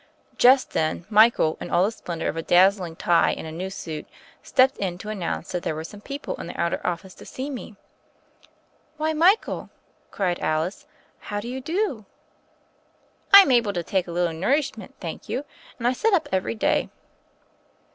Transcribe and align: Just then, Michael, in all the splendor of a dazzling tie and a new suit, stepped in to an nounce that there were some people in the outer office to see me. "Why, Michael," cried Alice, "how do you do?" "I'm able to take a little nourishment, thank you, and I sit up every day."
Just 0.39 0.71
then, 0.71 1.05
Michael, 1.11 1.59
in 1.61 1.69
all 1.69 1.85
the 1.85 1.91
splendor 1.91 2.27
of 2.27 2.35
a 2.35 2.41
dazzling 2.41 2.95
tie 2.95 3.33
and 3.33 3.45
a 3.45 3.51
new 3.51 3.69
suit, 3.69 4.07
stepped 4.41 4.75
in 4.79 4.97
to 4.97 5.09
an 5.09 5.19
nounce 5.19 5.51
that 5.51 5.61
there 5.61 5.75
were 5.75 5.83
some 5.83 6.01
people 6.01 6.33
in 6.41 6.47
the 6.47 6.59
outer 6.59 6.81
office 6.83 7.13
to 7.13 7.23
see 7.23 7.51
me. 7.51 7.75
"Why, 8.97 9.13
Michael," 9.13 9.69
cried 10.09 10.39
Alice, 10.39 10.87
"how 11.19 11.39
do 11.39 11.47
you 11.47 11.61
do?" 11.61 12.05
"I'm 13.31 13.51
able 13.51 13.73
to 13.73 13.83
take 13.83 14.07
a 14.07 14.11
little 14.11 14.33
nourishment, 14.33 14.95
thank 14.99 15.29
you, 15.29 15.45
and 15.77 15.87
I 15.87 15.93
sit 15.93 16.15
up 16.15 16.27
every 16.31 16.55
day." 16.55 16.89